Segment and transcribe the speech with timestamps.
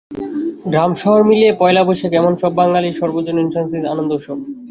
[0.65, 4.37] গ্রাম শহর মিলিয়ে পয়লা বৈশাখ এখন সব বাঙালির সর্বজনীন সাংস্কৃতিক আনন্দ উৎসব।